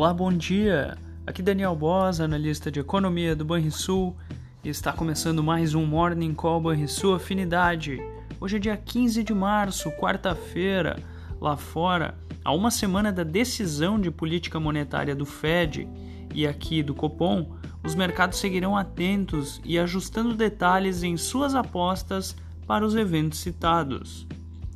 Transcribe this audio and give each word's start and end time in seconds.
Olá, 0.00 0.14
bom 0.14 0.32
dia! 0.32 0.96
Aqui 1.26 1.42
Daniel 1.42 1.76
Bosa, 1.76 2.24
analista 2.24 2.70
de 2.70 2.80
economia 2.80 3.36
do 3.36 3.44
Banrisul, 3.44 4.16
e 4.64 4.70
está 4.70 4.94
começando 4.94 5.42
mais 5.42 5.74
um 5.74 5.84
Morning 5.84 6.32
Call 6.32 6.58
Banrisul 6.58 7.16
Afinidade. 7.16 8.02
Hoje 8.40 8.56
é 8.56 8.58
dia 8.58 8.76
15 8.78 9.22
de 9.22 9.34
março, 9.34 9.90
quarta-feira, 9.90 10.98
lá 11.38 11.54
fora, 11.54 12.14
há 12.42 12.50
uma 12.50 12.70
semana 12.70 13.12
da 13.12 13.22
decisão 13.22 14.00
de 14.00 14.10
política 14.10 14.58
monetária 14.58 15.14
do 15.14 15.26
Fed 15.26 15.86
e 16.34 16.46
aqui 16.46 16.82
do 16.82 16.94
Copom, 16.94 17.54
os 17.84 17.94
mercados 17.94 18.38
seguirão 18.38 18.74
atentos 18.74 19.60
e 19.66 19.78
ajustando 19.78 20.34
detalhes 20.34 21.02
em 21.02 21.18
suas 21.18 21.54
apostas 21.54 22.34
para 22.66 22.86
os 22.86 22.94
eventos 22.94 23.40
citados. 23.40 24.26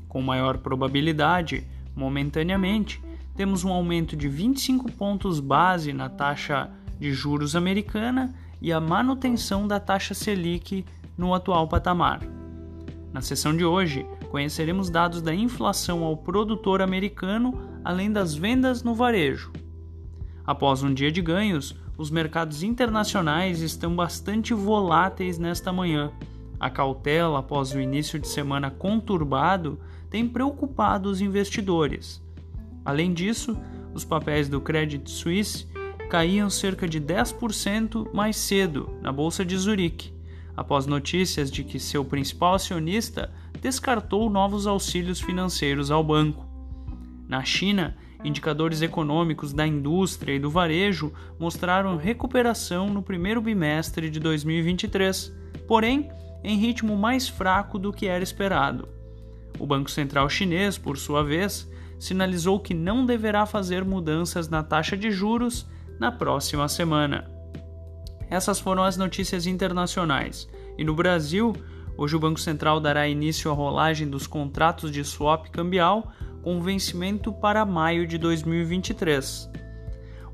Com 0.06 0.20
maior 0.20 0.58
probabilidade, 0.58 1.66
momentaneamente, 1.96 3.02
temos 3.36 3.64
um 3.64 3.72
aumento 3.72 4.16
de 4.16 4.28
25 4.28 4.92
pontos 4.92 5.40
base 5.40 5.92
na 5.92 6.08
taxa 6.08 6.70
de 6.98 7.12
juros 7.12 7.56
americana 7.56 8.34
e 8.62 8.72
a 8.72 8.80
manutenção 8.80 9.66
da 9.66 9.80
taxa 9.80 10.14
Selic 10.14 10.84
no 11.18 11.34
atual 11.34 11.68
patamar. 11.68 12.20
Na 13.12 13.20
sessão 13.20 13.56
de 13.56 13.64
hoje, 13.64 14.06
conheceremos 14.30 14.90
dados 14.90 15.20
da 15.20 15.34
inflação 15.34 16.02
ao 16.02 16.16
produtor 16.16 16.82
americano, 16.82 17.54
além 17.84 18.10
das 18.10 18.34
vendas 18.34 18.82
no 18.82 18.94
varejo. 18.94 19.52
Após 20.46 20.82
um 20.82 20.92
dia 20.92 21.12
de 21.12 21.22
ganhos, 21.22 21.76
os 21.96 22.10
mercados 22.10 22.62
internacionais 22.62 23.60
estão 23.60 23.94
bastante 23.94 24.52
voláteis 24.52 25.38
nesta 25.38 25.72
manhã. 25.72 26.10
A 26.58 26.68
cautela 26.70 27.40
após 27.40 27.72
o 27.72 27.80
início 27.80 28.18
de 28.18 28.26
semana 28.26 28.70
conturbado 28.70 29.78
tem 30.10 30.28
preocupado 30.28 31.08
os 31.08 31.20
investidores. 31.20 32.23
Além 32.84 33.12
disso, 33.14 33.56
os 33.94 34.04
papéis 34.04 34.48
do 34.48 34.60
Credit 34.60 35.10
Suisse 35.10 35.66
caíam 36.10 36.50
cerca 36.50 36.86
de 36.86 37.00
10% 37.00 38.12
mais 38.12 38.36
cedo 38.36 38.98
na 39.00 39.10
bolsa 39.10 39.44
de 39.44 39.56
Zurique, 39.56 40.12
após 40.56 40.86
notícias 40.86 41.50
de 41.50 41.64
que 41.64 41.80
seu 41.80 42.04
principal 42.04 42.54
acionista 42.54 43.32
descartou 43.60 44.28
novos 44.28 44.66
auxílios 44.66 45.20
financeiros 45.20 45.90
ao 45.90 46.04
banco. 46.04 46.46
Na 47.26 47.42
China, 47.42 47.96
indicadores 48.22 48.82
econômicos 48.82 49.52
da 49.52 49.66
indústria 49.66 50.34
e 50.34 50.38
do 50.38 50.50
varejo 50.50 51.12
mostraram 51.38 51.96
recuperação 51.96 52.88
no 52.88 53.02
primeiro 53.02 53.40
bimestre 53.40 54.10
de 54.10 54.20
2023, 54.20 55.32
porém 55.66 56.10
em 56.42 56.58
ritmo 56.58 56.96
mais 56.96 57.28
fraco 57.28 57.78
do 57.78 57.92
que 57.92 58.06
era 58.06 58.22
esperado. 58.22 58.88
O 59.58 59.66
Banco 59.66 59.90
Central 59.90 60.28
Chinês, 60.28 60.76
por 60.76 60.98
sua 60.98 61.22
vez, 61.22 61.70
sinalizou 62.04 62.60
que 62.60 62.74
não 62.74 63.06
deverá 63.06 63.46
fazer 63.46 63.82
mudanças 63.82 64.46
na 64.46 64.62
taxa 64.62 64.94
de 64.94 65.10
juros 65.10 65.66
na 65.98 66.12
próxima 66.12 66.68
semana. 66.68 67.30
Essas 68.28 68.60
foram 68.60 68.84
as 68.84 68.98
notícias 68.98 69.46
internacionais. 69.46 70.46
E 70.76 70.84
no 70.84 70.94
Brasil, 70.94 71.56
hoje 71.96 72.14
o 72.14 72.20
Banco 72.20 72.38
Central 72.38 72.78
dará 72.78 73.08
início 73.08 73.50
à 73.50 73.54
rolagem 73.54 74.06
dos 74.06 74.26
contratos 74.26 74.90
de 74.90 75.02
swap 75.02 75.46
cambial 75.48 76.12
com 76.42 76.60
vencimento 76.60 77.32
para 77.32 77.64
maio 77.64 78.06
de 78.06 78.18
2023. 78.18 79.50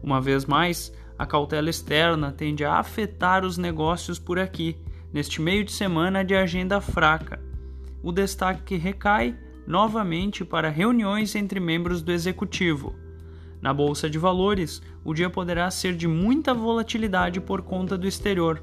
Uma 0.03 0.21
vez 0.21 0.47
mais, 0.47 0.93
a 1.17 1.25
cautela 1.25 1.71
externa 1.71 2.33
tende 2.33 2.65
a 2.65 2.81
afetar 2.81 3.45
os 3.45 3.57
negócios 3.57 4.19
por 4.19 4.41
aqui, 4.41 4.77
neste 5.13 5.41
meio 5.41 5.65
de 5.65 5.71
semana 5.71 6.25
de 6.25 6.35
agenda 6.35 6.81
fraca. 6.81 7.41
O 8.03 8.11
destaque 8.11 8.75
recai 8.77 9.39
novamente 9.71 10.45
para 10.45 10.69
reuniões 10.69 11.35
entre 11.37 11.61
membros 11.61 12.03
do 12.03 12.11
executivo. 12.11 12.97
Na 13.63 13.73
bolsa 13.73 14.11
de 14.11 14.19
valores, 14.19 14.83
o 15.05 15.15
dia 15.15 15.31
poderá 15.31 15.71
ser 15.71 15.95
de 15.95 16.09
muita 16.09 16.53
volatilidade 16.53 17.41
por 17.41 17.63
conta 17.63 17.97
do 17.97 18.09
exterior, 18.09 18.61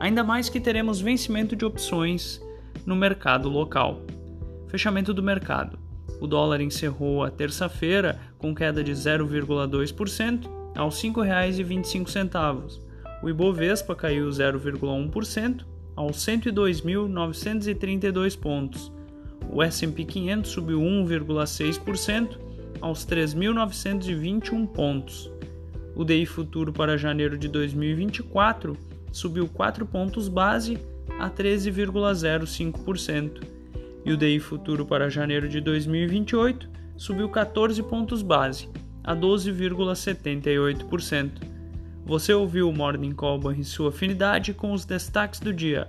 ainda 0.00 0.24
mais 0.24 0.48
que 0.48 0.58
teremos 0.58 1.00
vencimento 1.00 1.54
de 1.54 1.64
opções 1.64 2.44
no 2.84 2.96
mercado 2.96 3.48
local. 3.48 4.02
Fechamento 4.66 5.14
do 5.14 5.22
mercado. 5.22 5.78
O 6.20 6.26
dólar 6.26 6.60
encerrou 6.60 7.22
a 7.22 7.30
terça-feira 7.30 8.18
com 8.36 8.52
queda 8.52 8.82
de 8.82 8.90
0,2% 8.90 10.50
aos 10.76 11.00
R$ 11.00 11.10
5,25. 11.10 12.80
O 13.22 13.28
Ibovespa 13.28 13.94
caiu 13.94 14.28
0,1% 14.28 15.64
aos 15.94 16.16
102.932 16.16 18.36
pontos 18.36 18.97
o 19.50 19.62
S&P 19.62 20.04
500 20.04 20.50
subiu 20.50 20.80
1,6% 20.80 22.38
aos 22.80 23.06
3.921 23.06 24.66
pontos. 24.66 25.30
O 25.94 26.04
DI 26.04 26.26
futuro 26.26 26.72
para 26.72 26.96
janeiro 26.96 27.36
de 27.36 27.48
2024 27.48 28.76
subiu 29.10 29.48
4 29.48 29.84
pontos 29.86 30.28
base 30.28 30.78
a 31.18 31.28
13,05%, 31.28 33.42
e 34.04 34.12
o 34.12 34.16
DI 34.16 34.38
futuro 34.38 34.86
para 34.86 35.10
janeiro 35.10 35.48
de 35.48 35.60
2028 35.60 36.70
subiu 36.96 37.28
14 37.28 37.82
pontos 37.82 38.22
base 38.22 38.68
a 39.02 39.16
12,78%. 39.16 41.30
Você 42.04 42.32
ouviu 42.32 42.68
o 42.68 42.72
Morning 42.72 43.12
Call 43.12 43.52
em 43.52 43.62
sua 43.62 43.90
afinidade 43.90 44.52
com 44.54 44.72
os 44.72 44.84
destaques 44.84 45.38
do 45.40 45.52
dia. 45.52 45.88